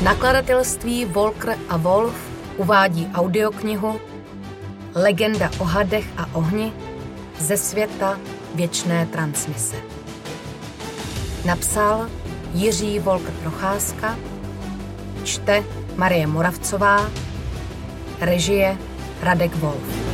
Nakladatelství 0.00 1.04
Volker 1.04 1.58
a 1.68 1.76
Wolf 1.76 2.14
uvádí 2.56 3.10
audioknihu 3.14 4.00
Legenda 4.94 5.50
o 5.58 5.64
hadech 5.64 6.06
a 6.16 6.26
ohni 6.32 6.72
ze 7.38 7.56
světa 7.56 8.20
věčné 8.54 9.06
transmise. 9.06 9.76
Napsal 11.44 12.08
Jiří 12.54 12.98
Volker 12.98 13.32
Procházka, 13.42 14.18
čte 15.24 15.64
Marie 15.96 16.26
Moravcová, 16.26 17.10
režie 18.20 18.78
Radek 19.22 19.56
Wolf. 19.56 20.09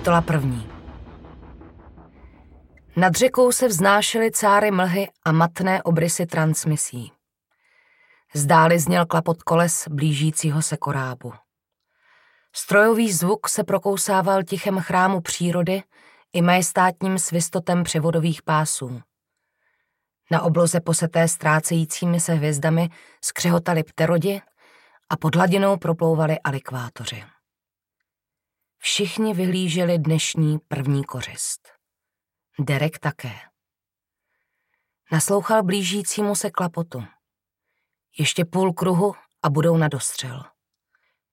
Kapitola 0.00 0.20
první. 0.20 0.70
Nad 2.96 3.14
řekou 3.14 3.52
se 3.52 3.68
vznášely 3.68 4.30
cáry 4.30 4.70
mlhy 4.70 5.08
a 5.24 5.32
matné 5.32 5.82
obrysy 5.82 6.26
transmisí. 6.26 7.12
Zdáli 8.34 8.78
zněl 8.78 9.06
klapot 9.06 9.42
koles 9.42 9.88
blížícího 9.88 10.62
se 10.62 10.76
korábu. 10.76 11.32
Strojový 12.52 13.12
zvuk 13.12 13.48
se 13.48 13.64
prokousával 13.64 14.42
tichem 14.42 14.78
chrámu 14.78 15.20
přírody 15.20 15.82
i 16.32 16.42
majestátním 16.42 17.18
svistotem 17.18 17.82
převodových 17.84 18.42
pásů. 18.42 19.00
Na 20.30 20.42
obloze 20.42 20.80
poseté 20.80 21.28
ztrácejícími 21.28 22.20
se 22.20 22.34
hvězdami 22.34 22.88
skřehotali 23.24 23.82
pterodi 23.82 24.42
a 25.10 25.16
pod 25.16 25.36
hladinou 25.36 25.76
proplouvali 25.76 26.38
alikvátoři. 26.44 27.24
Všichni 28.82 29.34
vyhlíželi 29.34 29.98
dnešní 29.98 30.58
první 30.68 31.04
kořist. 31.04 31.68
Derek 32.58 32.98
také. 32.98 33.32
Naslouchal 35.12 35.62
blížícímu 35.62 36.34
se 36.34 36.50
klapotu. 36.50 37.04
Ještě 38.18 38.44
půl 38.44 38.72
kruhu 38.72 39.14
a 39.42 39.50
budou 39.50 39.76
na 39.76 39.88
dostřel. 39.88 40.44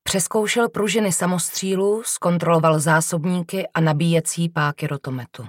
Přeskoušel 0.04 0.70
pružiny 0.70 1.12
samostřílů, 1.12 2.04
zkontroloval 2.06 2.80
zásobníky 2.80 3.68
a 3.68 3.82
nabíjecí 3.82 4.50
páky 4.50 4.88
rotometu. 4.88 5.48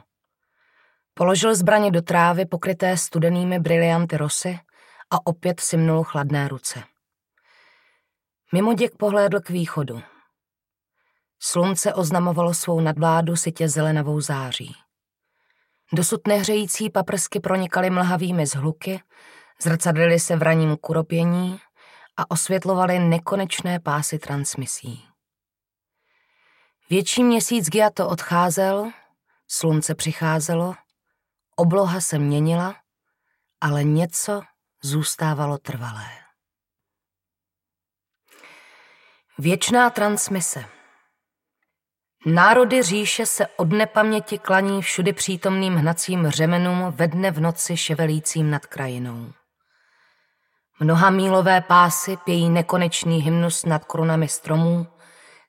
Položil 1.15 1.55
zbraně 1.55 1.91
do 1.91 2.03
trávy 2.03 2.47
pokryté 2.47 2.97
studenými 2.97 3.59
brilianty 3.59 4.17
rosy 4.17 4.61
a 5.11 5.27
opět 5.27 5.61
simnul 5.61 6.05
chladné 6.05 6.49
ruce. 6.49 6.83
Mimo 8.53 8.75
děk 8.75 8.97
pohlédl 8.97 9.41
k 9.41 9.51
východu. 9.51 10.03
Slunce 11.41 11.95
oznamovalo 11.95 12.55
svou 12.55 12.81
nadvládu 12.81 13.37
sitě 13.37 13.69
zelenavou 13.69 14.21
září. 14.21 14.77
Dosud 15.93 16.27
nehřející 16.27 16.91
paprsky 16.91 17.41
pronikaly 17.41 17.91
mlhavými 17.91 18.47
zhluky, 18.47 19.03
zrcadlily 19.63 20.21
se 20.21 20.37
v 20.37 20.43
raním 20.43 20.77
kuropění 20.77 21.61
a 22.17 22.31
osvětlovaly 22.31 22.99
nekonečné 22.99 23.81
pásy 23.81 24.19
transmisí. 24.19 25.05
Větší 26.91 27.25
měsíc 27.25 27.69
Giato 27.69 28.09
odcházel, 28.09 28.91
slunce 29.49 29.95
přicházelo, 29.95 30.75
obloha 31.57 32.01
se 32.01 32.19
měnila, 32.19 32.77
ale 33.61 33.85
něco 33.85 34.43
zůstávalo 34.83 35.59
trvalé. 35.59 36.11
Věčná 39.39 39.91
transmise– 39.91 40.65
Národy 42.31 42.83
říše 42.83 43.27
se 43.27 43.47
od 43.47 43.73
nepaměti 43.73 44.39
klaní 44.39 44.83
všudy 44.83 45.13
přítomným 45.13 45.75
hnacím 45.77 46.29
řemenům 46.29 46.93
ve 46.97 47.09
dne 47.09 47.31
v 47.31 47.41
noci 47.41 47.77
ševelícím 47.77 48.51
nad 48.51 48.67
krajinou. 48.67 49.33
Mnoha 50.81 51.11
mílové 51.11 51.61
pásy 51.61 52.17
pějí 52.17 52.51
nekonečný 52.51 53.19
hymnus 53.19 53.65
nad 53.65 53.85
korunami 53.85 54.29
stromů, 54.29 54.87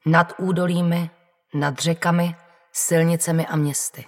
nad 0.05 0.33
údolími, 0.37 1.09
nad 1.53 1.79
řekami, 1.79 2.35
silnicemi 2.71 3.47
a 3.47 3.55
městy. 3.55 4.05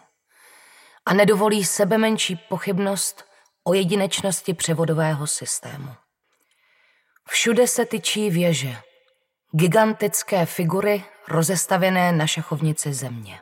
A 1.06 1.14
nedovolí 1.14 1.66
sebe 1.66 1.98
menší 1.98 2.36
pochybnost 2.50 3.26
o 3.64 3.74
jedinečnosti 3.74 4.54
převodového 4.54 5.28
systému. 5.28 5.96
Všude 7.28 7.68
se 7.68 7.86
tyčí 7.86 8.30
věže, 8.30 8.76
gigantické 9.52 10.46
figury 10.46 11.04
rozestavěné 11.28 12.12
na 12.12 12.28
šachovnici 12.28 12.94
země. 12.94 13.42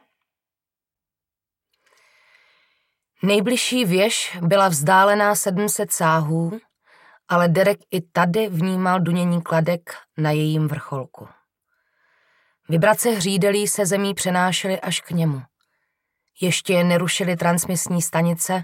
Nejbližší 3.24 3.86
věž 3.86 4.38
byla 4.42 4.68
vzdálená 4.68 5.36
700 5.36 5.92
sáhů, 5.92 6.60
ale 7.28 7.48
Derek 7.48 7.80
i 7.92 8.02
tady 8.02 8.50
vnímal 8.50 9.00
dunění 9.00 9.42
kladek 9.42 9.96
na 10.18 10.32
jejím 10.32 10.68
vrcholku. 10.68 11.28
Vibrace 12.70 13.10
hřídelí 13.10 13.68
se 13.68 13.86
zemí 13.86 14.14
přenášely 14.14 14.82
až 14.82 15.02
k 15.02 15.12
němu. 15.12 15.42
Ještě 16.42 16.74
je 16.74 16.84
nerušily 16.84 17.36
transmisní 17.36 18.02
stanice 18.02 18.64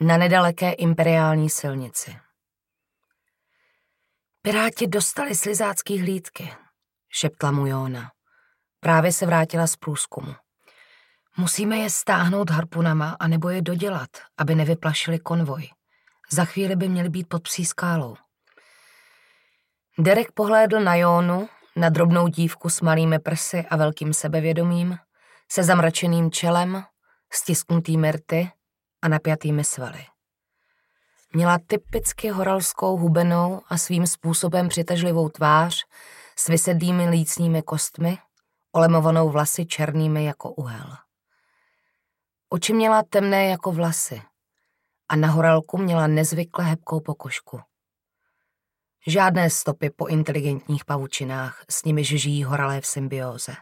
na 0.00 0.16
nedaleké 0.16 0.72
imperiální 0.72 1.50
silnici. 1.50 2.16
Piráti 4.42 4.86
dostali 4.86 5.34
slizácký 5.34 5.98
hlídky, 5.98 6.52
šeptla 7.18 7.50
mu 7.50 7.66
Jóna. 7.66 8.10
Právě 8.80 9.12
se 9.12 9.26
vrátila 9.26 9.66
z 9.66 9.76
průzkumu. 9.76 10.34
Musíme 11.36 11.76
je 11.76 11.90
stáhnout 11.90 12.50
harpunama 12.50 13.16
a 13.20 13.28
nebo 13.28 13.48
je 13.48 13.62
dodělat, 13.62 14.08
aby 14.38 14.54
nevyplašili 14.54 15.18
konvoj. 15.18 15.68
Za 16.30 16.44
chvíli 16.44 16.76
by 16.76 16.88
měli 16.88 17.08
být 17.08 17.28
pod 17.28 17.42
psí 17.42 17.64
skálou. 17.64 18.16
Derek 19.98 20.32
pohlédl 20.32 20.80
na 20.80 20.94
Jónu, 20.94 21.48
na 21.76 21.88
drobnou 21.88 22.28
dívku 22.28 22.68
s 22.68 22.80
malými 22.80 23.18
prsy 23.18 23.66
a 23.70 23.76
velkým 23.76 24.14
sebevědomím, 24.14 24.98
se 25.50 25.64
zamračeným 25.64 26.30
čelem, 26.30 26.84
stisknutými 27.32 28.12
rty 28.12 28.50
a 29.02 29.08
napjatými 29.08 29.64
svaly. 29.64 30.06
Měla 31.32 31.58
typicky 31.66 32.28
horalskou 32.28 32.96
hubenou 32.96 33.62
a 33.68 33.78
svým 33.78 34.06
způsobem 34.06 34.68
přitažlivou 34.68 35.28
tvář 35.28 35.84
s 36.38 36.48
vysedlými 36.48 37.08
lícními 37.08 37.62
kostmi 37.62 38.18
olemovanou 38.72 39.30
vlasy 39.30 39.66
černými 39.66 40.24
jako 40.24 40.50
uhel. 40.50 40.96
Oči 42.48 42.72
měla 42.72 43.02
temné 43.02 43.46
jako 43.46 43.72
vlasy 43.72 44.22
a 45.08 45.16
na 45.16 45.28
horalku 45.28 45.78
měla 45.78 46.06
nezvykle 46.06 46.64
hebkou 46.64 47.00
pokožku. 47.00 47.60
Žádné 49.06 49.50
stopy 49.50 49.90
po 49.90 50.06
inteligentních 50.06 50.84
pavučinách, 50.84 51.64
s 51.70 51.84
nimiž 51.84 52.08
žijí 52.08 52.44
horalé 52.44 52.80
v 52.80 52.86
symbióze. 52.86 53.54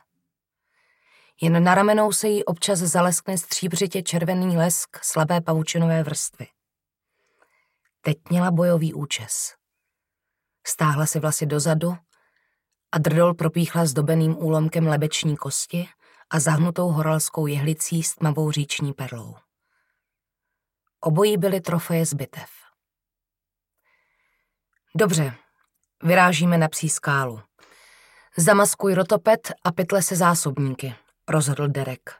Jen 1.40 1.64
na 1.64 1.74
ramenou 1.74 2.12
se 2.12 2.28
jí 2.28 2.44
občas 2.44 2.78
zaleskne 2.78 3.38
stříbřitě 3.38 4.02
červený 4.02 4.56
lesk 4.56 5.04
slabé 5.04 5.40
pavučinové 5.40 6.02
vrstvy. 6.02 6.46
Teď 8.00 8.18
měla 8.30 8.50
bojový 8.50 8.94
účes. 8.94 9.54
Stáhla 10.66 11.06
si 11.06 11.20
vlasy 11.20 11.46
dozadu 11.46 11.96
a 12.94 12.98
drdol 12.98 13.34
propíchla 13.34 13.86
zdobeným 13.86 14.36
úlomkem 14.38 14.86
lebeční 14.86 15.36
kosti 15.36 15.88
a 16.30 16.40
zahnutou 16.40 16.88
horalskou 16.88 17.46
jehlicí 17.46 18.02
s 18.02 18.14
tmavou 18.14 18.50
říční 18.50 18.92
perlou. 18.92 19.36
Obojí 21.00 21.36
byly 21.36 21.60
trofeje 21.60 22.06
z 22.06 22.14
bitev. 22.14 22.50
Dobře, 24.96 25.34
vyrážíme 26.02 26.58
na 26.58 26.68
psí 26.68 26.88
skálu. 26.88 27.40
Zamaskuj 28.36 28.94
rotopet 28.94 29.52
a 29.64 29.72
pytle 29.72 30.02
se 30.02 30.16
zásobníky, 30.16 30.94
rozhodl 31.28 31.68
Derek. 31.68 32.14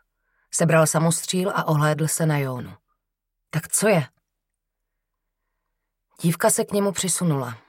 Sebral 0.50 0.86
samostříl 0.86 1.50
a 1.50 1.64
ohlédl 1.64 2.08
se 2.08 2.26
na 2.26 2.38
Jónu. 2.38 2.72
Tak 3.50 3.68
co 3.68 3.88
je? 3.88 4.08
Dívka 6.20 6.50
se 6.50 6.64
k 6.64 6.72
němu 6.72 6.92
přisunula. 6.92 7.63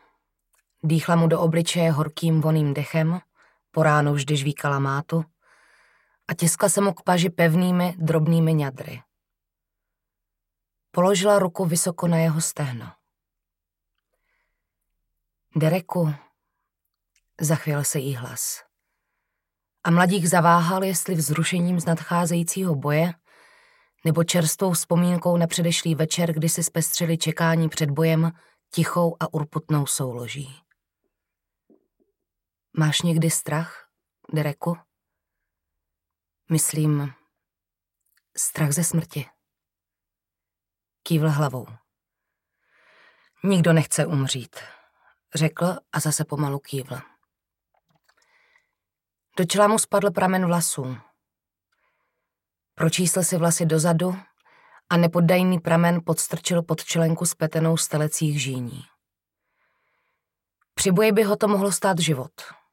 Dýchla 0.86 1.16
mu 1.16 1.28
do 1.28 1.42
obličeje 1.42 1.92
horkým 1.92 2.42
voným 2.42 2.74
dechem, 2.74 3.20
po 3.72 3.84
ránu 3.84 4.14
vždy 4.14 4.38
žvíkala 4.38 4.80
mátu 4.80 5.26
a 6.28 6.34
tiskla 6.34 6.70
se 6.70 6.82
mu 6.82 6.94
k 6.94 7.02
paži 7.02 7.30
pevnými, 7.30 7.96
drobnými 7.98 8.54
ňadry. 8.54 9.02
Položila 10.92 11.40
ruku 11.40 11.66
vysoko 11.66 12.08
na 12.08 12.18
jeho 12.18 12.42
stehno. 12.42 12.92
Dereku, 15.56 16.14
zachvěl 17.42 17.84
se 17.84 18.00
jí 18.00 18.16
hlas. 18.16 18.64
A 19.84 19.92
mladík 19.92 20.26
zaváhal, 20.26 20.84
jestli 20.84 21.16
vzrušením 21.16 21.80
z 21.80 21.86
nadcházejícího 21.86 22.76
boje 22.76 23.14
nebo 24.06 24.24
čerstvou 24.24 24.72
vzpomínkou 24.72 25.38
na 25.38 25.48
předešlý 25.48 25.96
večer, 25.96 26.34
kdy 26.34 26.50
si 26.50 26.64
zpestřili 26.64 27.18
čekání 27.18 27.70
před 27.70 27.92
bojem 27.92 28.32
tichou 28.74 29.16
a 29.20 29.34
urputnou 29.34 29.86
souloží. 29.86 30.65
Máš 32.78 33.02
někdy 33.02 33.30
strach, 33.30 33.90
Dereku? 34.34 34.78
Myslím, 36.52 37.14
strach 38.38 38.72
ze 38.72 38.84
smrti. 38.84 39.30
Kývl 41.04 41.30
hlavou. 41.30 41.68
Nikdo 43.44 43.74
nechce 43.74 44.06
umřít, 44.06 44.56
řekl 45.36 45.66
a 45.92 46.00
zase 46.00 46.26
pomalu 46.26 46.60
kývl. 46.60 46.98
Do 49.38 49.46
čela 49.46 49.68
mu 49.68 49.80
spadl 49.80 50.12
pramen 50.12 50.46
vlasů. 50.46 50.98
Pročísl 52.74 53.24
si 53.24 53.38
vlasy 53.38 53.66
dozadu 53.66 54.20
a 54.90 54.98
nepoddajný 54.98 55.60
pramen 55.60 56.02
podstrčil 56.06 56.64
pod 56.64 56.86
čelenku 56.86 57.26
spetenou 57.26 57.78
stelecích 57.78 58.42
žíní. 58.42 58.86
Při 60.74 60.92
boji 60.92 61.12
by 61.12 61.24
ho 61.24 61.36
to 61.36 61.48
mohlo 61.48 61.72
stát 61.72 62.00
život. 62.00 62.65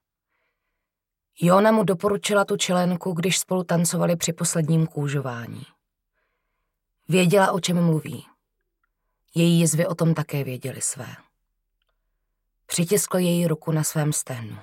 Jona 1.41 1.73
mu 1.73 1.85
doporučila 1.85 2.45
tu 2.45 2.57
čelenku, 2.57 3.13
když 3.13 3.39
spolu 3.39 3.65
tancovali 3.65 4.17
při 4.17 4.33
posledním 4.33 4.87
kůžování. 4.87 5.67
Věděla, 7.09 7.53
o 7.53 7.61
čem 7.61 7.85
mluví. 7.85 8.27
Její 9.35 9.61
jizvy 9.61 9.87
o 9.87 9.95
tom 9.95 10.15
také 10.15 10.45
věděli 10.45 10.81
své. 10.81 11.17
Přitiskl 12.67 13.19
její 13.19 13.47
ruku 13.47 13.73
na 13.73 13.85
svém 13.85 14.13
stehnu. 14.13 14.59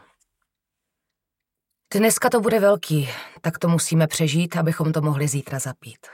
Dneska 1.94 2.30
to 2.30 2.40
bude 2.40 2.60
velký, 2.60 3.10
tak 3.42 3.60
to 3.60 3.68
musíme 3.68 4.08
přežít, 4.08 4.58
abychom 4.58 4.94
to 4.94 5.02
mohli 5.02 5.28
zítra 5.28 5.60
zapít. 5.60 6.08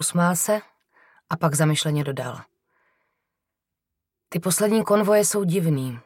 Usmál 0.00 0.36
se 0.36 0.60
a 1.30 1.36
pak 1.36 1.54
zamyšleně 1.54 2.04
dodal. 2.04 2.40
Ty 4.28 4.40
poslední 4.40 4.84
konvoje 4.84 5.24
jsou 5.24 5.44
divný. 5.44 6.00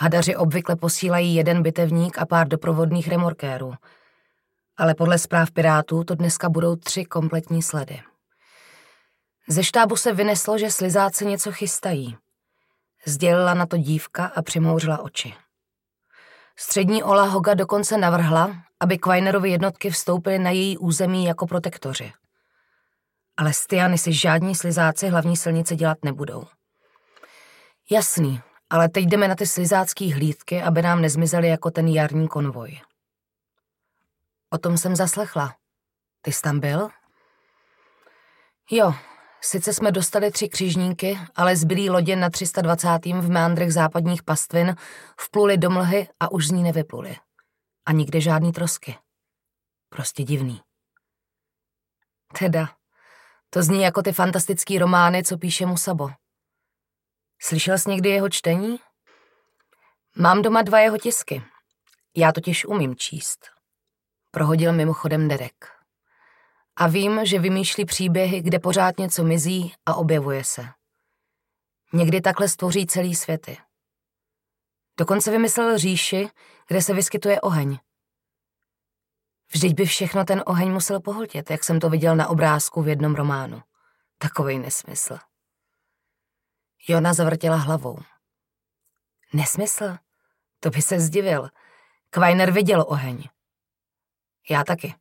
Hadaři 0.00 0.36
obvykle 0.36 0.76
posílají 0.76 1.34
jeden 1.34 1.62
bitevník 1.62 2.18
a 2.18 2.26
pár 2.26 2.48
doprovodných 2.48 3.08
remorkérů, 3.08 3.74
ale 4.76 4.94
podle 4.94 5.18
zpráv 5.18 5.50
pirátů 5.50 6.04
to 6.04 6.14
dneska 6.14 6.48
budou 6.48 6.76
tři 6.76 7.04
kompletní 7.04 7.62
sledy. 7.62 8.00
Ze 9.48 9.64
štábu 9.64 9.96
se 9.96 10.12
vyneslo, 10.12 10.58
že 10.58 10.70
slizáci 10.70 11.26
něco 11.26 11.52
chystají. 11.52 12.16
Sdělila 13.06 13.54
na 13.54 13.66
to 13.66 13.76
dívka 13.76 14.26
a 14.26 14.42
přimouřila 14.42 14.98
oči. 14.98 15.34
Střední 16.56 17.02
Ola 17.02 17.24
Hoga 17.24 17.54
dokonce 17.54 17.98
navrhla, 17.98 18.56
aby 18.80 18.98
Kvajnerovi 18.98 19.50
jednotky 19.50 19.90
vstoupily 19.90 20.38
na 20.38 20.50
její 20.50 20.78
území 20.78 21.24
jako 21.24 21.46
protektoři. 21.46 22.12
Ale 23.36 23.52
Stiany 23.52 23.98
si 23.98 24.12
žádní 24.12 24.54
slizáci 24.54 25.08
hlavní 25.08 25.36
silnice 25.36 25.76
dělat 25.76 25.98
nebudou. 26.04 26.44
Jasný, 27.90 28.40
ale 28.70 28.88
teď 28.88 29.04
jdeme 29.04 29.28
na 29.28 29.34
ty 29.34 29.46
slizácký 29.46 30.12
hlídky, 30.12 30.62
aby 30.62 30.82
nám 30.82 31.02
nezmizely 31.02 31.48
jako 31.48 31.70
ten 31.70 31.88
jarní 31.88 32.28
konvoj. 32.28 32.80
O 34.50 34.58
tom 34.58 34.78
jsem 34.78 34.96
zaslechla. 34.96 35.56
Ty 36.22 36.32
jsi 36.32 36.42
tam 36.42 36.60
byl? 36.60 36.88
Jo, 38.70 38.94
Sice 39.40 39.74
jsme 39.74 39.92
dostali 39.92 40.30
tři 40.30 40.48
křižníky, 40.48 41.18
ale 41.36 41.56
zbylý 41.56 41.90
lodě 41.90 42.16
na 42.16 42.30
320. 42.30 42.98
v 43.06 43.30
meandrech 43.30 43.72
západních 43.72 44.22
pastvin 44.22 44.76
vpluli 45.20 45.58
do 45.58 45.70
mlhy 45.70 46.08
a 46.20 46.32
už 46.32 46.46
z 46.46 46.50
ní 46.50 46.62
nevypluli. 46.62 47.16
A 47.86 47.92
nikde 47.92 48.20
žádný 48.20 48.52
trosky. 48.52 48.98
Prostě 49.88 50.22
divný. 50.22 50.60
Teda, 52.38 52.68
to 53.50 53.62
zní 53.62 53.82
jako 53.82 54.02
ty 54.02 54.12
fantastický 54.12 54.78
romány, 54.78 55.24
co 55.24 55.38
píše 55.38 55.66
Musabo. 55.66 56.10
Slyšel 57.40 57.78
jsi 57.78 57.90
někdy 57.90 58.08
jeho 58.08 58.28
čtení? 58.28 58.78
Mám 60.16 60.42
doma 60.42 60.62
dva 60.62 60.80
jeho 60.80 60.98
tisky. 60.98 61.42
Já 62.16 62.32
totiž 62.32 62.64
umím 62.64 62.96
číst. 62.96 63.46
Prohodil 64.30 64.72
mimochodem 64.72 65.28
Derek. 65.28 65.72
A 66.76 66.86
vím, 66.86 67.26
že 67.26 67.38
vymýšlí 67.38 67.84
příběhy, 67.84 68.40
kde 68.40 68.58
pořád 68.58 68.98
něco 68.98 69.24
mizí 69.24 69.74
a 69.86 69.94
objevuje 69.94 70.44
se. 70.44 70.68
Někdy 71.92 72.20
takhle 72.20 72.48
stvoří 72.48 72.86
celý 72.86 73.14
světy. 73.14 73.58
Dokonce 74.98 75.30
vymyslel 75.30 75.78
říši, 75.78 76.28
kde 76.68 76.82
se 76.82 76.94
vyskytuje 76.94 77.40
oheň. 77.40 77.78
Vždyť 79.52 79.74
by 79.74 79.86
všechno 79.86 80.24
ten 80.24 80.42
oheň 80.46 80.72
musel 80.72 81.00
pohltit, 81.00 81.50
jak 81.50 81.64
jsem 81.64 81.80
to 81.80 81.90
viděl 81.90 82.16
na 82.16 82.28
obrázku 82.28 82.82
v 82.82 82.88
jednom 82.88 83.14
románu. 83.14 83.62
Takový 84.18 84.58
nesmysl. 84.58 85.18
Jona 86.88 87.14
zavrtěla 87.14 87.56
hlavou. 87.56 87.98
Nesmysl? 89.32 89.96
To 90.60 90.70
by 90.70 90.82
se 90.82 91.00
zdivil. 91.00 91.48
Kvajner 92.10 92.50
viděl 92.50 92.84
oheň. 92.88 93.24
Já 94.50 94.64
taky. 94.64 94.94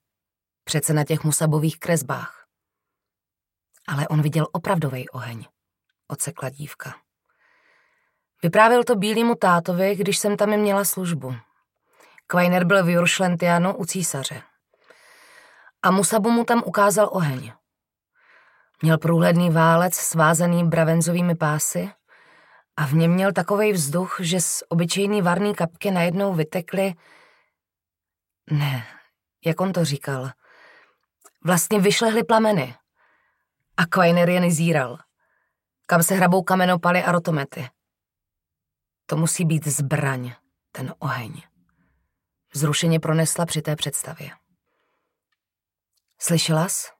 Přece 0.63 0.93
na 0.93 1.03
těch 1.03 1.23
musabových 1.23 1.79
kresbách. 1.79 2.47
Ale 3.87 4.07
on 4.07 4.21
viděl 4.21 4.47
opravdový 4.51 5.09
oheň, 5.09 5.45
ocekla 6.07 6.49
dívka. 6.49 6.95
Vyprávěl 8.43 8.83
to 8.83 8.95
bílýmu 8.95 9.35
tátovi, 9.35 9.95
když 9.95 10.17
jsem 10.17 10.37
tam 10.37 10.49
měla 10.49 10.85
službu. 10.85 11.35
Kvajner 12.27 12.65
byl 12.65 12.85
v 12.85 12.89
Juršlentianu 12.89 13.77
u 13.77 13.85
císaře. 13.85 14.43
A 15.81 15.91
Musabu 15.91 16.31
mu 16.31 16.43
tam 16.43 16.63
ukázal 16.65 17.09
oheň. 17.11 17.51
Měl 18.81 18.97
průhledný 18.97 19.49
válec 19.49 19.95
svázaný 19.95 20.67
bravenzovými 20.67 21.35
pásy 21.35 21.89
a 22.77 22.85
v 22.85 22.93
něm 22.93 23.11
měl 23.11 23.33
takový 23.33 23.71
vzduch, 23.71 24.17
že 24.19 24.41
z 24.41 24.63
obyčejný 24.69 25.21
varný 25.21 25.55
kapky 25.55 25.91
najednou 25.91 26.33
vytekly... 26.33 26.93
Ne, 28.51 28.87
jak 29.45 29.61
on 29.61 29.73
to 29.73 29.85
říkal– 29.85 30.31
Vlastně 31.47 31.79
vyšlehly 31.79 32.23
plameny. 32.23 32.75
A 33.77 33.85
Quainer 33.85 34.29
je 34.29 34.39
nezíral. 34.39 34.97
Kam 35.85 36.03
se 36.03 36.15
hrabou 36.15 36.43
kamenopaly 36.43 37.03
a 37.03 37.11
rotomety. 37.11 37.69
To 39.05 39.17
musí 39.17 39.45
být 39.45 39.67
zbraň, 39.67 40.33
ten 40.71 40.93
oheň. 40.99 41.41
Zrušeně 42.53 42.99
pronesla 42.99 43.45
při 43.45 43.61
té 43.61 43.75
představě. 43.75 44.31
Slyšela 46.19 46.69
jsi? 46.69 46.96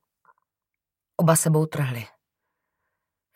Oba 1.18 1.36
sebou 1.36 1.66
trhli. 1.66 2.08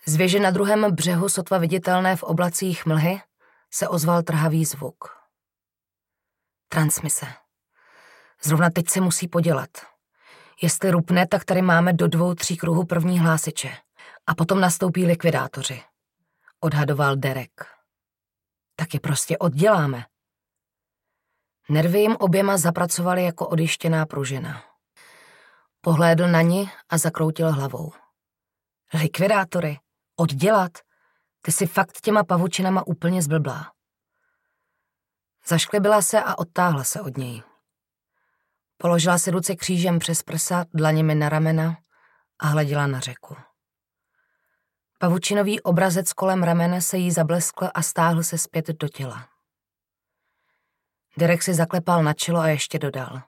Z 0.05 0.15
věže 0.15 0.39
na 0.39 0.51
druhém 0.51 0.95
břehu, 0.95 1.29
sotva 1.29 1.57
viditelné 1.57 2.15
v 2.15 2.23
oblacích 2.23 2.85
mlhy, 2.85 3.21
se 3.73 3.87
ozval 3.87 4.23
trhavý 4.23 4.65
zvuk. 4.65 5.05
Transmise. 6.69 7.25
Zrovna 8.43 8.69
teď 8.69 8.89
se 8.89 9.01
musí 9.01 9.27
podělat. 9.27 9.69
Jestli 10.61 10.91
rupne, 10.91 11.27
tak 11.27 11.45
tady 11.45 11.61
máme 11.61 11.93
do 11.93 12.07
dvou, 12.07 12.35
tří 12.35 12.57
kruhů 12.57 12.85
první 12.85 13.19
hlásiče. 13.19 13.77
A 14.27 14.35
potom 14.35 14.61
nastoupí 14.61 15.05
likvidátoři. 15.05 15.83
Odhadoval 16.59 17.15
Derek. 17.15 17.65
Tak 18.75 18.93
je 18.93 18.99
prostě 18.99 19.37
odděláme. 19.37 20.05
Nervy 21.69 21.99
jim 21.99 22.15
oběma 22.15 22.57
zapracovali 22.57 23.23
jako 23.23 23.47
odištěná 23.47 24.05
pružina. 24.05 24.70
Pohlédl 25.81 26.27
na 26.27 26.41
ní 26.41 26.69
a 26.89 26.97
zakroutil 26.97 27.51
hlavou. 27.51 27.91
Likvidátory? 28.93 29.79
Oddělat? 30.15 30.71
Ty 31.41 31.51
si 31.51 31.67
fakt 31.67 32.01
těma 32.01 32.23
pavučinama 32.23 32.87
úplně 32.87 33.21
zblblá. 33.21 33.71
Zašklebila 35.47 36.01
se 36.01 36.23
a 36.23 36.37
odtáhla 36.37 36.83
se 36.83 37.01
od 37.01 37.17
něj. 37.17 37.43
Položila 38.77 39.17
si 39.17 39.31
ruce 39.31 39.55
křížem 39.55 39.99
přes 39.99 40.23
prsa, 40.23 40.65
dlaněmi 40.73 41.15
na 41.15 41.29
ramena 41.29 41.77
a 42.39 42.47
hleděla 42.47 42.87
na 42.87 42.99
řeku. 42.99 43.35
Pavučinový 44.99 45.61
obrazec 45.61 46.13
kolem 46.13 46.43
ramene 46.43 46.81
se 46.81 46.97
jí 46.97 47.11
zableskl 47.11 47.69
a 47.73 47.81
stáhl 47.81 48.23
se 48.23 48.37
zpět 48.37 48.67
do 48.67 48.87
těla. 48.87 49.27
Derek 51.17 51.43
si 51.43 51.53
zaklepal 51.53 52.03
na 52.03 52.13
čelo 52.13 52.39
a 52.39 52.47
ještě 52.47 52.79
dodal. 52.79 53.21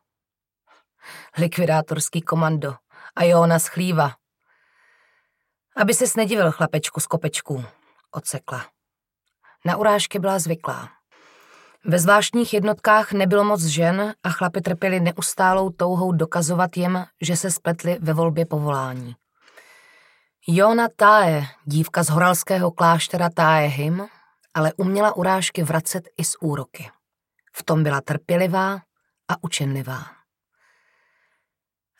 Likvidátorský 1.37 2.21
komando 2.21 2.75
a 3.15 3.23
jo, 3.23 3.45
na 3.45 3.59
schlíva. 3.59 4.11
Aby 5.75 5.93
se 5.93 6.05
nedivil 6.17 6.51
chlapečku 6.51 6.99
z 6.99 7.07
kopečků, 7.07 7.65
odsekla. 8.11 8.65
Na 9.65 9.77
urážky 9.77 10.19
byla 10.19 10.39
zvyklá. 10.39 10.89
Ve 11.85 11.99
zvláštních 11.99 12.53
jednotkách 12.53 13.11
nebylo 13.11 13.43
moc 13.43 13.63
žen 13.63 14.13
a 14.23 14.29
chlapi 14.29 14.61
trpěli 14.61 14.99
neustálou 14.99 15.69
touhou 15.69 16.11
dokazovat 16.11 16.77
jim, 16.77 17.05
že 17.21 17.35
se 17.35 17.51
spletli 17.51 17.97
ve 18.01 18.13
volbě 18.13 18.45
povolání. 18.45 19.15
Jona 20.47 20.87
Tae, 20.95 21.45
dívka 21.65 22.03
z 22.03 22.09
horalského 22.09 22.71
kláštera 22.71 23.29
Taehim, 23.29 24.07
ale 24.53 24.73
uměla 24.73 25.15
urážky 25.15 25.63
vracet 25.63 26.03
i 26.17 26.23
z 26.23 26.35
úroky. 26.41 26.89
V 27.55 27.63
tom 27.63 27.83
byla 27.83 28.01
trpělivá 28.01 28.73
a 29.27 29.33
učenlivá. 29.41 30.22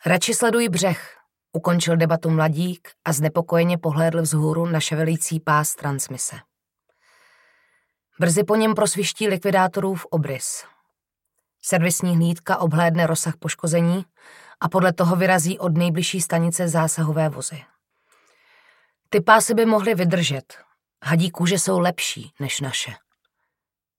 Radši 0.06 0.34
sleduj 0.34 0.68
břeh, 0.68 1.16
ukončil 1.52 1.96
debatu 1.96 2.30
mladík 2.30 2.88
a 3.04 3.12
znepokojeně 3.12 3.78
pohlédl 3.78 4.22
vzhůru 4.22 4.66
na 4.66 4.80
ševelící 4.80 5.40
pás 5.40 5.74
transmise. 5.74 6.36
Brzy 8.20 8.44
po 8.44 8.56
něm 8.56 8.74
prosviští 8.74 9.28
likvidátorův 9.28 10.06
obrys. 10.10 10.64
Servisní 11.62 12.16
hlídka 12.16 12.56
obhlédne 12.56 13.06
rozsah 13.06 13.36
poškození 13.36 14.04
a 14.60 14.68
podle 14.68 14.92
toho 14.92 15.16
vyrazí 15.16 15.58
od 15.58 15.76
nejbližší 15.76 16.20
stanice 16.20 16.68
zásahové 16.68 17.28
vozy. 17.28 17.64
Ty 19.08 19.20
pásy 19.20 19.54
by 19.54 19.66
mohly 19.66 19.94
vydržet. 19.94 20.58
Hadí 21.04 21.30
kůže 21.30 21.58
jsou 21.58 21.78
lepší 21.78 22.32
než 22.40 22.60
naše. 22.60 22.94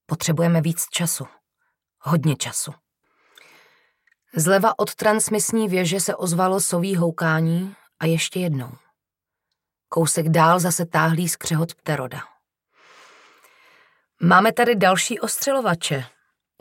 Potřebujeme 0.05 0.61
víc 0.61 0.85
času. 0.89 1.27
Hodně 1.99 2.35
času. 2.35 2.73
Zleva 4.37 4.79
od 4.79 4.95
transmisní 4.95 5.67
věže 5.69 5.99
se 5.99 6.15
ozvalo 6.15 6.59
sový 6.59 6.95
houkání 6.95 7.75
a 7.99 8.05
ještě 8.05 8.39
jednou. 8.39 8.71
Kousek 9.89 10.29
dál 10.29 10.59
zase 10.59 10.85
táhlý 10.85 11.29
skřehot 11.29 11.75
pteroda. 11.75 12.19
Máme 14.21 14.51
tady 14.53 14.75
další 14.75 15.19
ostřelovače, 15.19 16.05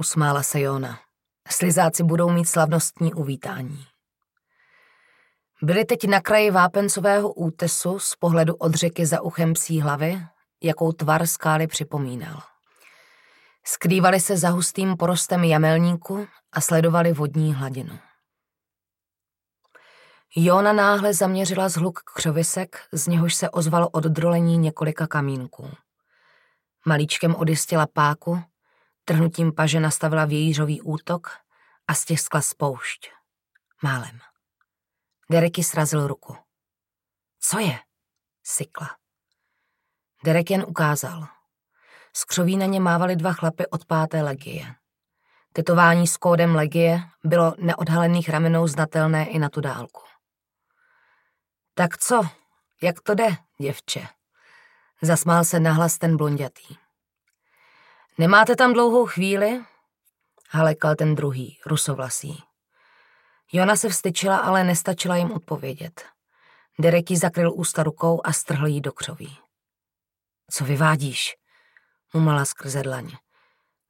usmála 0.00 0.42
se 0.42 0.60
Jona. 0.60 0.98
Slizáci 1.50 2.02
budou 2.02 2.30
mít 2.30 2.44
slavnostní 2.44 3.14
uvítání. 3.14 3.86
Byli 5.62 5.84
teď 5.84 6.04
na 6.04 6.20
kraji 6.20 6.50
vápencového 6.50 7.32
útesu 7.32 7.98
z 7.98 8.16
pohledu 8.16 8.54
od 8.54 8.74
řeky 8.74 9.06
za 9.06 9.20
uchem 9.20 9.52
psí 9.52 9.80
hlavy, 9.80 10.26
jakou 10.62 10.92
tvar 10.92 11.26
skály 11.26 11.66
připomínal. 11.66 12.53
Skrývali 13.66 14.20
se 14.20 14.36
za 14.36 14.48
hustým 14.48 14.96
porostem 14.96 15.44
jamelníku 15.44 16.28
a 16.52 16.60
sledovali 16.60 17.12
vodní 17.12 17.54
hladinu. 17.54 17.98
Jona 20.36 20.72
náhle 20.72 21.14
zaměřila 21.14 21.68
zhluk 21.68 22.00
křovisek, 22.00 22.88
z 22.92 23.06
něhož 23.06 23.34
se 23.34 23.50
ozvalo 23.50 23.88
oddrolení 23.88 24.58
několika 24.58 25.06
kamínků. 25.06 25.70
Malíčkem 26.86 27.34
odjistila 27.34 27.86
páku, 27.86 28.42
trhnutím 29.04 29.52
paže 29.52 29.80
nastavila 29.80 30.24
vějířový 30.24 30.80
útok 30.80 31.30
a 31.88 31.94
stiskla 31.94 32.40
spoušť. 32.40 33.10
Málem. 33.82 34.20
Dereky 35.30 35.64
srazil 35.64 36.06
ruku. 36.06 36.36
Co 37.40 37.58
je? 37.58 37.78
Sykla. 38.42 38.96
Derek 40.24 40.50
jen 40.50 40.64
ukázal. 40.68 41.33
Z 42.16 42.24
křoví 42.24 42.56
na 42.56 42.66
ně 42.66 42.80
mávali 42.80 43.16
dva 43.16 43.32
chlapy 43.32 43.66
od 43.66 43.84
páté 43.84 44.22
legie. 44.22 44.74
Tetování 45.52 46.06
s 46.06 46.16
kódem 46.16 46.54
legie 46.54 47.00
bylo 47.24 47.54
neodhalených 47.58 48.28
ramenou 48.28 48.66
znatelné 48.66 49.26
i 49.26 49.38
na 49.38 49.48
tu 49.48 49.60
dálku. 49.60 50.02
Tak 51.74 51.98
co, 51.98 52.22
jak 52.82 53.00
to 53.00 53.14
jde, 53.14 53.36
děvče? 53.60 54.06
Zasmál 55.02 55.44
se 55.44 55.60
nahlas 55.60 55.98
ten 55.98 56.16
blondětý. 56.16 56.76
Nemáte 58.18 58.56
tam 58.56 58.72
dlouhou 58.72 59.06
chvíli? 59.06 59.64
Halekal 60.50 60.94
ten 60.94 61.14
druhý, 61.14 61.58
rusovlasý. 61.66 62.42
Jona 63.52 63.76
se 63.76 63.88
vstyčila, 63.88 64.36
ale 64.36 64.64
nestačila 64.64 65.16
jim 65.16 65.32
odpovědět. 65.32 66.04
Derek 66.78 67.10
jí 67.10 67.16
zakryl 67.16 67.52
ústa 67.54 67.82
rukou 67.82 68.20
a 68.24 68.32
strhl 68.32 68.66
jí 68.66 68.80
do 68.80 68.92
křoví. 68.92 69.38
Co 70.50 70.64
vyvádíš? 70.64 71.36
Mumala 72.14 72.44
skrze 72.44 72.82
dlaň. 72.82 73.10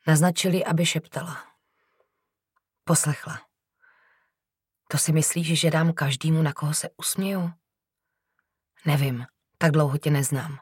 Naznačili, 0.07 0.65
aby 0.65 0.87
šeptala. 0.87 1.45
Poslechla. 2.85 3.41
To 4.89 4.99
si 4.99 5.13
myslíš, 5.13 5.61
že 5.61 5.71
dám 5.71 5.93
každému, 5.93 6.43
na 6.43 6.53
koho 6.53 6.75
se 6.75 6.89
usměju? 6.97 7.53
Nevím, 8.85 9.27
tak 9.59 9.71
dlouho 9.73 9.99
tě 9.99 10.11
neznám. 10.11 10.59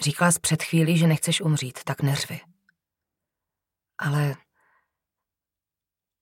Říkala 0.00 0.32
jsi 0.32 0.40
před 0.40 0.62
chvílí, 0.62 0.98
že 0.98 1.06
nechceš 1.06 1.40
umřít, 1.40 1.84
tak 1.84 2.02
neřvi. 2.02 2.40
Ale 3.98 4.34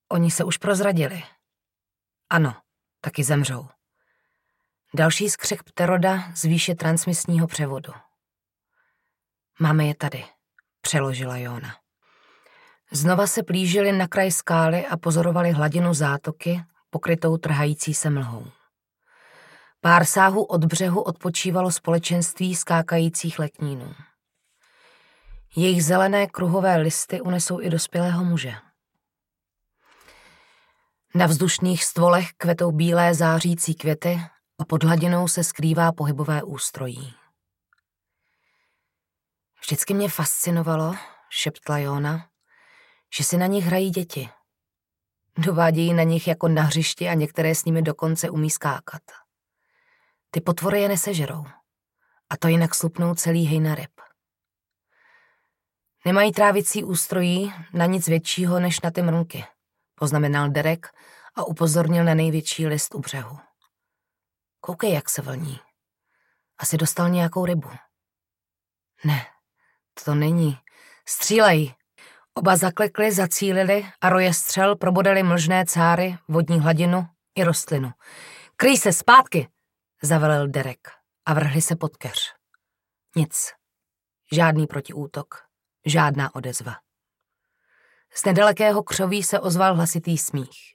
oni 0.08 0.30
se 0.30 0.44
už 0.44 0.56
prozradili. 0.56 1.22
Ano, 2.30 2.62
taky 3.00 3.24
zemřou. 3.24 3.68
Další 4.94 5.30
skřek 5.30 5.62
pteroda 5.62 6.32
z 6.36 6.44
výše 6.44 6.74
transmisního 6.74 7.46
převodu. 7.46 7.92
Máme 9.60 9.86
je 9.86 9.94
tady, 9.94 10.35
přeložila 10.86 11.36
Jona. 11.36 11.74
Znova 12.92 13.26
se 13.26 13.42
plížili 13.42 13.92
na 13.92 14.08
kraj 14.08 14.30
skály 14.30 14.86
a 14.86 14.96
pozorovali 14.96 15.50
hladinu 15.50 15.94
zátoky, 15.94 16.62
pokrytou 16.90 17.36
trhající 17.36 17.94
se 17.94 18.10
mlhou. 18.10 18.46
Pár 19.80 20.04
sáhů 20.04 20.44
od 20.44 20.64
břehu 20.64 21.02
odpočívalo 21.02 21.70
společenství 21.70 22.56
skákajících 22.56 23.38
letnínů. 23.38 23.94
Jejich 25.56 25.84
zelené 25.84 26.26
kruhové 26.26 26.76
listy 26.76 27.20
unesou 27.20 27.60
i 27.60 27.70
dospělého 27.70 28.24
muže. 28.24 28.54
Na 31.14 31.26
vzdušných 31.26 31.84
stvolech 31.84 32.28
kvetou 32.36 32.72
bílé 32.72 33.14
zářící 33.14 33.74
květy 33.74 34.20
a 34.58 34.64
pod 34.64 34.84
hladinou 34.84 35.28
se 35.28 35.44
skrývá 35.44 35.92
pohybové 35.92 36.42
ústrojí. 36.42 37.14
Vždycky 39.66 39.94
mě 39.94 40.08
fascinovalo, 40.08 40.94
šeptla 41.30 41.78
Jona, 41.78 42.28
že 43.16 43.24
si 43.24 43.36
na 43.36 43.46
nich 43.46 43.64
hrají 43.64 43.90
děti. 43.90 44.30
Dovádějí 45.38 45.94
na 45.94 46.02
nich 46.02 46.28
jako 46.28 46.48
na 46.48 46.62
hřišti 46.62 47.08
a 47.08 47.14
některé 47.14 47.54
s 47.54 47.64
nimi 47.64 47.82
dokonce 47.82 48.30
umí 48.30 48.50
skákat. 48.50 49.02
Ty 50.30 50.40
potvory 50.40 50.80
je 50.80 50.88
nesežerou. 50.88 51.44
A 52.30 52.36
to 52.36 52.48
jinak 52.48 52.74
slupnou 52.74 53.14
celý 53.14 53.46
hejna 53.46 53.74
ryb. 53.74 54.00
Nemají 56.04 56.32
trávicí 56.32 56.84
ústrojí 56.84 57.52
na 57.72 57.86
nic 57.86 58.08
většího 58.08 58.60
než 58.60 58.80
na 58.80 58.90
ty 58.90 59.02
mrnky, 59.02 59.44
poznamenal 59.94 60.50
Derek 60.50 60.86
a 61.34 61.44
upozornil 61.44 62.04
na 62.04 62.14
největší 62.14 62.66
list 62.66 62.94
u 62.94 62.98
břehu. 62.98 63.38
Koukej, 64.60 64.92
jak 64.92 65.10
se 65.10 65.22
vlní. 65.22 65.60
Asi 66.58 66.76
dostal 66.76 67.08
nějakou 67.08 67.44
rybu. 67.44 67.70
Ne, 69.04 69.35
to 70.04 70.14
není. 70.14 70.58
Střílej. 71.08 71.74
Oba 72.34 72.56
zaklekli, 72.56 73.12
zacílili 73.12 73.86
a 74.00 74.08
roje 74.08 74.34
střel 74.34 74.76
probodali 74.76 75.22
mlžné 75.22 75.64
cáry, 75.66 76.18
vodní 76.28 76.60
hladinu 76.60 77.06
i 77.34 77.44
rostlinu. 77.44 77.92
Kryj 78.56 78.76
se 78.76 78.92
zpátky, 78.92 79.48
zavelel 80.02 80.48
Derek 80.48 80.88
a 81.26 81.34
vrhli 81.34 81.62
se 81.62 81.76
pod 81.76 81.96
keř. 81.96 82.34
Nic. 83.16 83.52
Žádný 84.32 84.66
protiútok. 84.66 85.34
Žádná 85.86 86.34
odezva. 86.34 86.74
Z 88.14 88.24
nedalekého 88.24 88.82
křoví 88.82 89.22
se 89.22 89.40
ozval 89.40 89.74
hlasitý 89.74 90.18
smích. 90.18 90.74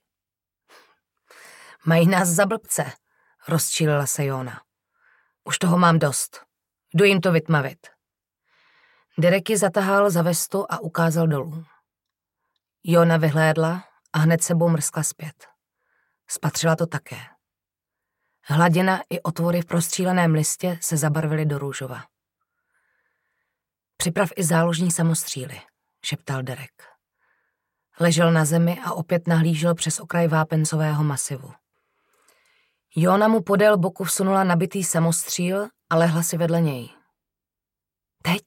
Mají 1.86 2.08
nás 2.08 2.28
za 2.30 2.46
blbce, 2.46 2.92
rozčílila 3.48 4.06
se 4.06 4.26
Jona. 4.26 4.62
Už 5.44 5.58
toho 5.58 5.78
mám 5.78 6.00
dost. 6.00 6.46
Jdu 6.94 7.06
jim 7.06 7.22
to 7.22 7.32
vytmavit. 7.32 7.88
Dereky 9.18 9.58
zatahal 9.58 10.10
za 10.10 10.22
vestu 10.22 10.66
a 10.70 10.80
ukázal 10.80 11.28
dolů. 11.28 11.66
Jona 12.84 13.18
vyhlédla 13.18 13.84
a 14.14 14.20
hned 14.20 14.44
sebou 14.44 14.70
mrskla 14.70 15.04
zpět. 15.04 15.48
Spatřila 16.28 16.76
to 16.76 16.86
také. 16.86 17.18
Hladina 18.44 19.02
i 19.10 19.22
otvory 19.22 19.62
v 19.62 19.66
prostříleném 19.66 20.34
listě 20.34 20.80
se 20.82 20.98
zabarvily 20.98 21.46
do 21.46 21.58
růžova. 21.58 22.04
Připrav 23.98 24.30
i 24.36 24.44
záložní 24.44 24.92
samostříly, 24.92 25.62
šeptal 26.06 26.44
Derek. 26.44 26.84
Ležel 28.00 28.32
na 28.32 28.46
zemi 28.46 28.80
a 28.86 28.94
opět 28.94 29.28
nahlížel 29.28 29.76
přes 29.76 30.00
okraj 30.00 30.28
vápencového 30.28 31.04
masivu. 31.04 31.54
Jona 32.96 33.28
mu 33.28 33.42
podél 33.42 33.78
boku 33.78 34.04
vsunula 34.04 34.44
nabitý 34.44 34.84
samostříl 34.84 35.68
a 35.90 35.96
lehla 35.96 36.24
si 36.24 36.38
vedle 36.38 36.62
něj. 36.62 36.90
Teď? 38.24 38.44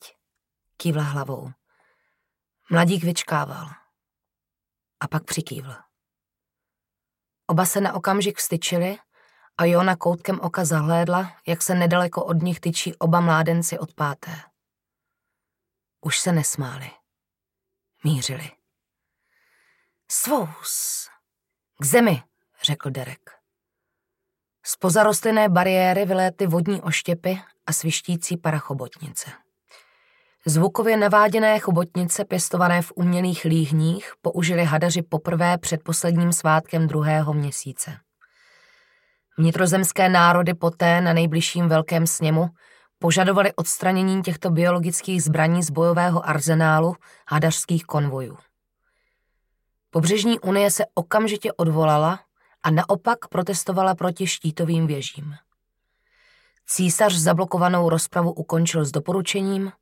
Kývla 0.76 1.02
hlavou. 1.02 1.52
Mladík 2.70 3.04
vyčkával. 3.04 3.68
A 5.00 5.08
pak 5.08 5.24
přikývl. 5.24 5.74
Oba 7.46 7.66
se 7.66 7.80
na 7.80 7.92
okamžik 7.92 8.38
vstyčili 8.38 8.98
a 9.58 9.64
Jona 9.64 9.96
koutkem 9.96 10.40
oka 10.40 10.64
zahlédla, 10.64 11.36
jak 11.46 11.62
se 11.62 11.74
nedaleko 11.74 12.24
od 12.24 12.42
nich 12.42 12.60
tyčí 12.60 12.94
oba 12.96 13.20
mládenci 13.20 13.78
od 13.78 13.94
páté. 13.94 14.42
Už 16.00 16.18
se 16.18 16.32
nesmáli. 16.32 16.90
Mířili. 18.04 18.50
Svous! 20.10 21.08
K 21.80 21.84
zemi, 21.84 22.22
řekl 22.62 22.90
Derek. 22.90 23.30
Z 24.66 24.76
pozarostlinné 24.76 25.48
bariéry 25.48 26.04
vyléty 26.04 26.46
vodní 26.46 26.82
oštěpy 26.82 27.40
a 27.66 27.72
svištící 27.72 28.36
parachobotnice. 28.36 29.43
Zvukově 30.46 30.96
naváděné 30.96 31.58
chobotnice 31.58 32.24
pěstované 32.24 32.82
v 32.82 32.92
umělých 32.94 33.44
líhních 33.44 34.12
použili 34.22 34.64
hadaři 34.64 35.02
poprvé 35.02 35.58
před 35.58 35.82
posledním 35.82 36.32
svátkem 36.32 36.86
druhého 36.86 37.34
měsíce. 37.34 37.96
Vnitrozemské 39.38 40.08
národy 40.08 40.54
poté 40.54 41.00
na 41.00 41.12
nejbližším 41.12 41.68
velkém 41.68 42.06
sněmu 42.06 42.48
požadovali 42.98 43.52
odstranění 43.52 44.22
těchto 44.22 44.50
biologických 44.50 45.22
zbraní 45.22 45.62
z 45.62 45.70
bojového 45.70 46.28
arzenálu 46.28 46.96
hadařských 47.28 47.84
konvojů. 47.84 48.38
Pobřežní 49.90 50.40
unie 50.40 50.70
se 50.70 50.84
okamžitě 50.94 51.52
odvolala 51.52 52.20
a 52.62 52.70
naopak 52.70 53.28
protestovala 53.28 53.94
proti 53.94 54.26
štítovým 54.26 54.86
věžím. 54.86 55.34
Císař 56.66 57.14
zablokovanou 57.14 57.88
rozpravu 57.88 58.32
ukončil 58.32 58.84
s 58.84 58.90
doporučením, 58.90 59.72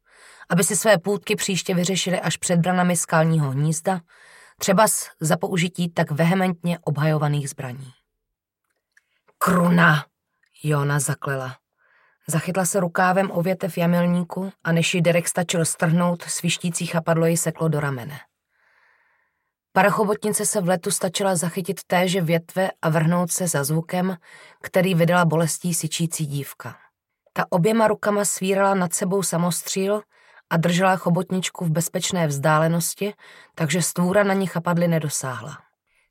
aby 0.53 0.65
si 0.65 0.77
své 0.77 0.99
půdky 0.99 1.37
příště 1.37 1.75
vyřešili 1.75 2.21
až 2.21 2.37
před 2.37 2.57
branami 2.57 2.97
skalního 2.97 3.51
hnízda, 3.51 4.01
třeba 4.59 4.87
za 5.21 5.37
použití 5.37 5.89
tak 5.89 6.11
vehementně 6.11 6.79
obhajovaných 6.79 7.51
zbraní. 7.51 7.93
Kruna, 9.39 10.07
Jona 10.63 11.01
zaklela. 11.01 11.57
Zachytla 12.29 12.65
se 12.65 12.81
rukávem 12.81 13.31
o 13.31 13.43
větev 13.43 13.79
jamilníku 13.79 14.53
a 14.65 14.73
než 14.73 14.95
ji 14.95 15.01
Derek 15.01 15.29
stačil 15.29 15.65
strhnout, 15.65 16.23
svištící 16.23 16.87
chapadlo 16.87 17.27
ji 17.27 17.37
seklo 17.37 17.69
do 17.69 17.81
ramene. 17.81 18.19
Parachobotnice 19.73 20.47
se 20.47 20.61
v 20.61 20.69
letu 20.69 20.91
stačila 20.91 21.37
zachytit 21.37 21.81
téže 21.87 22.21
větve 22.21 22.71
a 22.83 22.89
vrhnout 22.89 23.31
se 23.33 23.49
za 23.49 23.65
zvukem, 23.65 24.17
který 24.63 24.95
vydala 24.95 25.25
bolestí 25.25 25.75
syčící 25.75 26.27
dívka. 26.27 26.77
Ta 27.33 27.47
oběma 27.51 27.89
rukama 27.89 28.25
svírala 28.25 28.75
nad 28.75 28.95
sebou 28.95 29.23
samostříl 29.23 30.03
a 30.53 30.57
držela 30.57 30.97
chobotničku 30.97 31.65
v 31.65 31.71
bezpečné 31.71 32.27
vzdálenosti, 32.27 33.15
takže 33.55 33.83
stvůra 33.83 34.23
na 34.23 34.35
ní 34.35 34.47
chapadly 34.47 34.89
nedosáhla. 34.89 35.59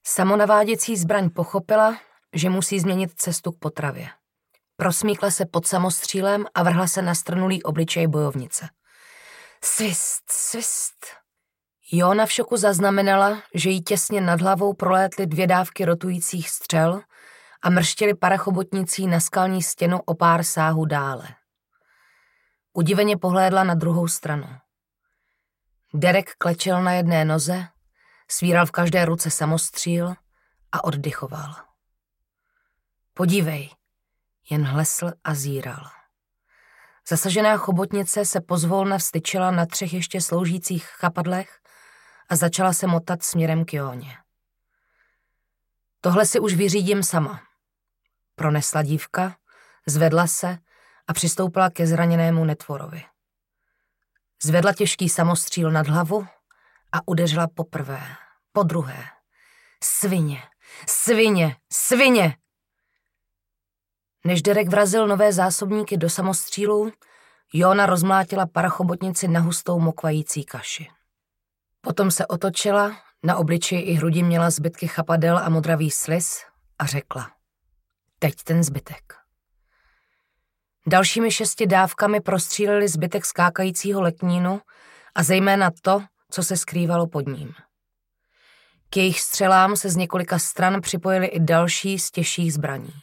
Samonaváděcí 0.03 0.97
zbraň 0.97 1.29
pochopila, 1.29 1.97
že 2.33 2.49
musí 2.49 2.79
změnit 2.79 3.11
cestu 3.15 3.51
k 3.51 3.59
potravě. 3.59 4.07
Prosmíkla 4.77 5.31
se 5.31 5.45
pod 5.45 5.67
samostřílem 5.67 6.45
a 6.53 6.63
vrhla 6.63 6.87
se 6.87 7.01
na 7.01 7.15
strnulý 7.15 7.63
obličej 7.63 8.07
bojovnice. 8.07 8.69
Svist, 9.63 10.23
svist. 10.31 11.05
Jona 11.91 12.25
v 12.25 12.31
šoku 12.31 12.57
zaznamenala, 12.57 13.43
že 13.53 13.69
jí 13.69 13.81
těsně 13.81 14.21
nad 14.21 14.41
hlavou 14.41 14.73
prolétly 14.73 15.27
dvě 15.27 15.47
dávky 15.47 15.85
rotujících 15.85 16.49
střel 16.49 17.01
a 17.61 17.69
mrštily 17.69 18.13
parachobotnicí 18.13 19.07
na 19.07 19.19
skalní 19.19 19.63
stěnu 19.63 19.99
o 20.05 20.13
pár 20.13 20.43
sáhu 20.43 20.85
dále. 20.85 21.27
Udiveně 22.73 23.17
pohlédla 23.17 23.63
na 23.63 23.75
druhou 23.75 24.07
stranu. 24.07 24.47
Derek 25.93 26.35
klečel 26.35 26.83
na 26.83 26.93
jedné 26.93 27.25
noze, 27.25 27.67
svíral 28.27 28.65
v 28.65 28.71
každé 28.71 29.05
ruce 29.05 29.31
samostříl 29.31 30.15
a 30.71 30.83
oddychoval. 30.83 31.55
Podívej, 33.13 33.69
jen 34.49 34.63
hlesl 34.63 35.11
a 35.23 35.33
zíral. 35.33 35.89
Zasažená 37.07 37.57
chobotnice 37.57 38.25
se 38.25 38.41
pozvolna 38.41 38.97
vstyčila 38.97 39.51
na 39.51 39.65
třech 39.65 39.93
ještě 39.93 40.21
sloužících 40.21 40.85
chapadlech 40.85 41.59
a 42.29 42.35
začala 42.35 42.73
se 42.73 42.87
motat 42.87 43.23
směrem 43.23 43.65
k 43.65 43.73
Jóně. 43.73 44.17
Tohle 46.01 46.25
si 46.25 46.39
už 46.39 46.53
vyřídím 46.53 47.03
sama. 47.03 47.41
Pronesla 48.35 48.83
dívka, 48.83 49.35
zvedla 49.87 50.27
se 50.27 50.57
a 51.07 51.13
přistoupila 51.13 51.69
ke 51.69 51.87
zraněnému 51.87 52.45
netvorovi. 52.45 53.03
Zvedla 54.43 54.73
těžký 54.73 55.09
samostříl 55.09 55.71
nad 55.71 55.87
hlavu 55.87 56.27
a 56.91 57.07
udeřila 57.07 57.47
poprvé, 57.47 58.01
po 58.51 58.63
druhé. 58.63 59.05
Svině, 59.83 60.43
svině, 60.87 61.55
svině! 61.71 62.37
Než 64.25 64.41
Derek 64.41 64.67
vrazil 64.67 65.07
nové 65.07 65.33
zásobníky 65.33 65.97
do 65.97 66.09
samostřílů, 66.09 66.91
Jona 67.53 67.85
rozmlátila 67.85 68.45
parachobotnici 68.45 69.27
na 69.27 69.39
hustou 69.39 69.79
mokvající 69.79 70.43
kaši. 70.43 70.87
Potom 71.81 72.11
se 72.11 72.27
otočila, 72.27 72.97
na 73.23 73.37
obličeji 73.37 73.81
i 73.81 73.93
hrudi 73.93 74.23
měla 74.23 74.49
zbytky 74.49 74.87
chapadel 74.87 75.37
a 75.37 75.49
modravý 75.49 75.91
sliz 75.91 76.45
a 76.79 76.85
řekla. 76.85 77.31
Teď 78.19 78.35
ten 78.43 78.63
zbytek. 78.63 79.20
Dalšími 80.87 81.31
šesti 81.31 81.67
dávkami 81.67 82.21
prostříleli 82.21 82.87
zbytek 82.87 83.25
skákajícího 83.25 84.01
letnínu 84.01 84.61
a 85.15 85.23
zejména 85.23 85.71
to, 85.81 86.03
co 86.31 86.43
se 86.43 86.57
skrývalo 86.57 87.07
pod 87.07 87.27
ním. 87.27 87.53
K 88.89 88.97
jejich 88.97 89.21
střelám 89.21 89.75
se 89.75 89.89
z 89.89 89.95
několika 89.95 90.39
stran 90.39 90.81
připojili 90.81 91.27
i 91.27 91.39
další 91.39 91.99
z 91.99 92.11
těžších 92.11 92.53
zbraní. 92.53 92.93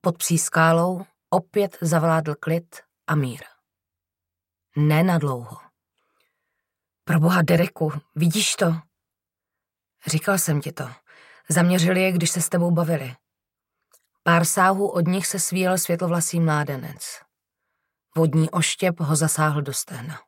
Pod 0.00 0.18
psí 0.18 0.38
skálou 0.38 1.04
opět 1.30 1.78
zavládl 1.80 2.34
klid 2.34 2.76
a 3.06 3.14
mír. 3.14 3.40
Ne 4.76 5.02
na 5.02 5.18
dlouho. 5.18 5.56
Proboha, 7.04 7.42
Dereku, 7.42 7.92
vidíš 8.14 8.54
to? 8.54 8.74
Říkal 10.06 10.38
jsem 10.38 10.60
ti 10.60 10.72
to. 10.72 10.90
Zaměřili 11.48 12.02
je, 12.02 12.12
když 12.12 12.30
se 12.30 12.40
s 12.40 12.48
tebou 12.48 12.70
bavili. 12.70 13.16
Pár 14.28 14.44
sáhů 14.44 14.88
od 14.88 15.06
nich 15.06 15.26
se 15.26 15.38
svíjel 15.38 15.78
světlovlasý 15.78 16.40
mládenec. 16.40 17.20
Vodní 18.16 18.50
oštěp 18.50 19.00
ho 19.00 19.16
zasáhl 19.16 19.62
do 19.62 19.72
stehna. 19.72 20.20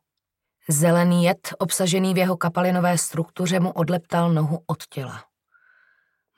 Zelený 0.69 1.25
jed, 1.25 1.55
obsažený 1.59 2.15
v 2.15 2.19
jeho 2.19 2.37
kapalinové 2.37 2.99
struktuře, 2.99 3.61
mu 3.61 3.73
odleptal 3.73 4.33
nohu 4.33 4.63
od 4.67 4.87
těla. 4.87 5.25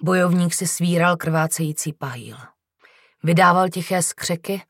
Bojovník 0.03 0.55
si 0.55 0.66
svíral 0.66 1.16
krvácející 1.16 1.92
pahýl. 1.92 2.37
Vydával 3.22 3.68
tiché 3.68 4.03
skřeky 4.03 4.62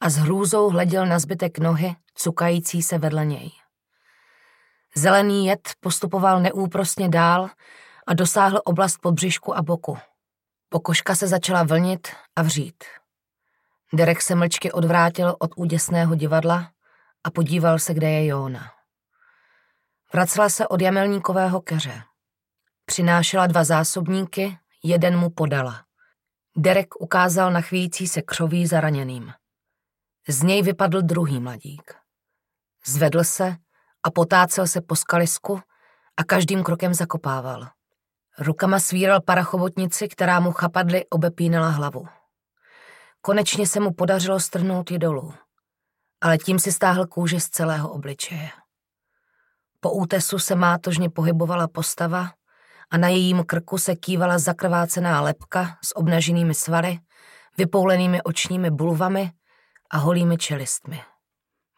a 0.00 0.10
s 0.10 0.16
hrůzou 0.16 0.70
hleděl 0.70 1.06
na 1.06 1.18
zbytek 1.18 1.58
nohy, 1.58 1.96
cukající 2.14 2.82
se 2.82 2.98
vedle 2.98 3.26
něj. 3.26 3.50
Zelený 4.96 5.46
jed 5.46 5.68
postupoval 5.80 6.40
neúprostně 6.40 7.08
dál 7.08 7.50
a 8.06 8.14
dosáhl 8.14 8.60
oblast 8.64 8.98
podbřišku 8.98 9.56
a 9.56 9.62
boku. 9.62 9.98
Pokožka 10.76 11.14
se 11.14 11.28
začala 11.28 11.62
vlnit 11.62 12.08
a 12.36 12.42
vřít. 12.42 12.84
Derek 13.92 14.22
se 14.22 14.34
mlčky 14.34 14.72
odvrátil 14.72 15.36
od 15.38 15.50
úděsného 15.56 16.14
divadla 16.14 16.70
a 17.24 17.30
podíval 17.30 17.78
se, 17.78 17.94
kde 17.94 18.10
je 18.10 18.26
Jóna. 18.26 18.72
Vracela 20.12 20.48
se 20.48 20.68
od 20.68 20.80
jamelníkového 20.80 21.60
keře. 21.60 22.02
Přinášela 22.84 23.46
dva 23.46 23.64
zásobníky, 23.64 24.58
jeden 24.84 25.18
mu 25.18 25.30
podala. 25.30 25.84
Derek 26.56 27.00
ukázal 27.00 27.52
na 27.52 27.60
chvíjící 27.60 28.08
se 28.08 28.22
křoví 28.22 28.66
zaraněným. 28.66 29.32
Z 30.28 30.42
něj 30.42 30.62
vypadl 30.62 31.02
druhý 31.02 31.40
mladík. 31.40 31.94
Zvedl 32.86 33.24
se 33.24 33.56
a 34.02 34.10
potácel 34.10 34.66
se 34.66 34.80
po 34.80 34.96
skalisku 34.96 35.60
a 36.16 36.24
každým 36.24 36.62
krokem 36.62 36.94
zakopával. 36.94 37.68
Rukama 38.38 38.80
svíral 38.80 39.20
parachobotnici, 39.20 40.08
která 40.08 40.40
mu 40.40 40.52
chapadly 40.52 41.04
obepínala 41.10 41.68
hlavu. 41.68 42.06
Konečně 43.20 43.66
se 43.66 43.80
mu 43.80 43.92
podařilo 43.92 44.40
strhnout 44.40 44.90
ji 44.90 44.98
dolů, 44.98 45.34
ale 46.20 46.38
tím 46.38 46.58
si 46.58 46.72
stáhl 46.72 47.06
kůži 47.06 47.40
z 47.40 47.48
celého 47.48 47.90
obličeje. 47.90 48.50
Po 49.80 49.92
útesu 49.92 50.38
se 50.38 50.54
mátožně 50.54 51.10
pohybovala 51.10 51.68
postava 51.68 52.32
a 52.90 52.96
na 52.96 53.08
jejím 53.08 53.44
krku 53.44 53.78
se 53.78 53.96
kývala 53.96 54.38
zakrvácená 54.38 55.20
lepka 55.20 55.78
s 55.84 55.96
obnaženými 55.96 56.54
svaly, 56.54 56.98
vypoulenými 57.58 58.22
očními 58.22 58.70
bulvami 58.70 59.32
a 59.90 59.96
holými 59.96 60.36
čelistmi. 60.36 61.00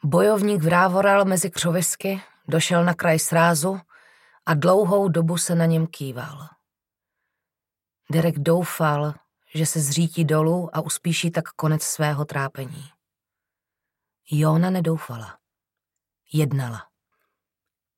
Bojovník 0.04 0.62
vrávoral 0.62 1.24
mezi 1.24 1.50
křovisky, 1.50 2.22
došel 2.48 2.84
na 2.84 2.94
kraj 2.94 3.18
srázu 3.18 3.80
a 4.48 4.54
dlouhou 4.54 5.08
dobu 5.08 5.38
se 5.38 5.54
na 5.54 5.66
něm 5.66 5.86
kýval. 5.86 6.48
Derek 8.12 8.38
doufal, 8.38 9.14
že 9.54 9.66
se 9.66 9.80
zřítí 9.80 10.24
dolů 10.24 10.70
a 10.72 10.80
uspíší 10.80 11.30
tak 11.30 11.48
konec 11.48 11.82
svého 11.82 12.24
trápení. 12.24 12.90
Jona 14.30 14.70
nedoufala. 14.70 15.38
Jednala. 16.32 16.88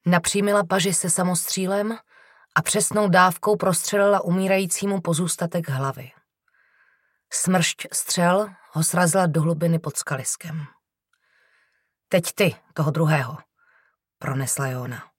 Napřímila 0.07 0.65
paži 0.65 0.95
se 0.95 1.11
samostřílem 1.11 1.99
a 2.55 2.63
přesnou 2.63 3.09
dávkou 3.09 3.57
prostřelila 3.57 4.21
umírajícímu 4.21 5.01
pozůstatek 5.01 5.69
hlavy. 5.69 6.13
Smršť 7.33 7.87
střel 7.93 8.51
ho 8.71 8.83
srazila 8.83 9.27
do 9.27 9.43
hlubiny 9.43 9.79
pod 9.79 9.97
skaliskem. 9.97 10.65
Teď 12.09 12.33
ty, 12.35 12.57
toho 12.75 12.91
druhého, 12.91 13.39
pronesla 14.19 14.67
Jona. 14.67 15.10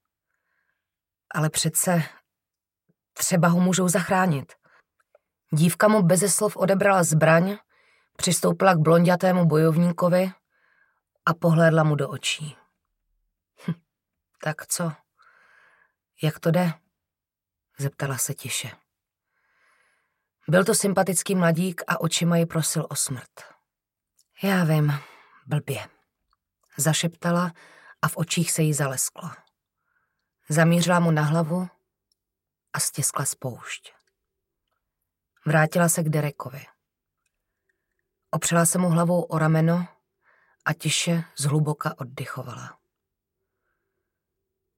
Ale 1.33 1.49
přece 1.49 2.03
třeba 3.13 3.47
ho 3.47 3.59
můžou 3.59 3.87
zachránit. 3.87 4.53
Dívka 5.53 5.87
mu 5.87 6.03
beze 6.03 6.29
slov 6.29 6.57
odebrala 6.57 7.03
zbraň, 7.03 7.57
přistoupila 8.17 8.73
k 8.73 8.79
blondětému 8.79 9.45
bojovníkovi 9.45 10.31
a 11.25 11.33
pohlédla 11.33 11.83
mu 11.83 11.95
do 11.95 12.09
očí. 12.09 12.57
Hm, 13.67 13.73
tak 14.43 14.67
co? 14.67 14.91
Jak 16.23 16.39
to 16.39 16.51
jde? 16.51 16.73
Zeptala 17.77 18.17
se 18.17 18.33
tiše. 18.33 18.71
Byl 20.47 20.65
to 20.65 20.75
sympatický 20.75 21.35
mladík 21.35 21.81
a 21.87 22.01
očima 22.01 22.37
ji 22.37 22.45
prosil 22.45 22.87
o 22.89 22.95
smrt. 22.95 23.41
Já 24.43 24.63
vím, 24.63 24.93
blbě. 25.47 25.87
Zašeptala 26.77 27.51
a 28.01 28.07
v 28.07 28.17
očích 28.17 28.51
se 28.51 28.61
jí 28.61 28.73
zalesklo. 28.73 29.29
Zamířila 30.51 30.99
mu 30.99 31.11
na 31.11 31.21
hlavu 31.21 31.67
a 32.73 32.79
stiskla 32.79 33.25
spoušť. 33.25 33.93
Vrátila 35.45 35.89
se 35.89 36.03
k 36.03 36.09
Derekovi. 36.09 36.65
Opřela 38.31 38.65
se 38.65 38.77
mu 38.77 38.89
hlavou 38.89 39.21
o 39.21 39.37
rameno 39.37 39.87
a 40.65 40.73
tiše 40.73 41.23
zhluboka 41.37 41.99
oddychovala. 41.99 42.79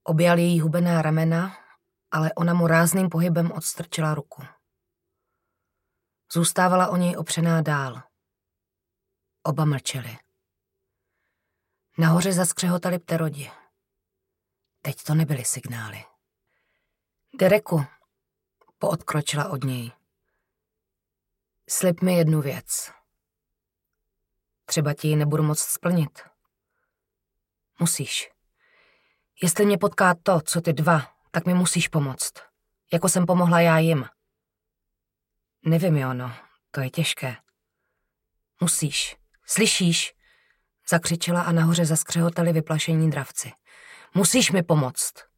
Objal 0.04 0.38
její 0.38 0.60
hubená 0.60 1.02
ramena, 1.02 1.56
ale 2.10 2.32
ona 2.34 2.54
mu 2.54 2.66
rázným 2.66 3.08
pohybem 3.08 3.52
odstrčila 3.52 4.14
ruku. 4.14 4.42
Zůstávala 6.32 6.88
o 6.88 6.96
něj 6.96 7.16
opřená 7.16 7.62
dál. 7.62 8.02
Oba 9.42 9.64
mlčeli. 9.64 10.18
Nahoře 11.98 12.32
zaskřehotali 12.32 12.98
pterodi. 12.98 13.63
Teď 14.84 15.02
to 15.02 15.14
nebyly 15.14 15.44
signály. 15.44 16.04
Dereku, 17.38 17.84
poodkročila 18.78 19.48
od 19.48 19.64
něj. 19.64 19.92
Slib 21.68 22.00
mi 22.02 22.16
jednu 22.16 22.42
věc. 22.42 22.92
Třeba 24.64 24.94
ti 24.94 25.08
ji 25.08 25.16
nebudu 25.16 25.42
moct 25.42 25.62
splnit. 25.62 26.22
Musíš. 27.78 28.30
Jestli 29.42 29.66
mě 29.66 29.78
potká 29.78 30.14
to, 30.22 30.40
co 30.40 30.60
ty 30.60 30.72
dva, 30.72 31.16
tak 31.30 31.46
mi 31.46 31.54
musíš 31.54 31.88
pomoct. 31.88 32.32
Jako 32.92 33.08
jsem 33.08 33.26
pomohla 33.26 33.60
já 33.60 33.78
jim. 33.78 34.06
Nevím, 35.62 35.96
Jono, 35.96 36.32
to 36.70 36.80
je 36.80 36.90
těžké. 36.90 37.36
Musíš. 38.60 39.16
Slyšíš? 39.46 40.14
Zakřičela 40.88 41.42
a 41.42 41.52
nahoře 41.52 41.84
zaskřehotali 41.84 42.52
vyplašení 42.52 43.10
dravci. 43.10 43.52
Musíš 44.16 44.52
mi 44.52 44.62
pomoct. 44.62 45.33